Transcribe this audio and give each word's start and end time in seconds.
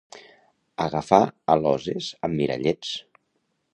Agafar 0.85 1.21
aloses 1.57 2.09
amb 2.29 2.41
mirallets. 2.41 2.95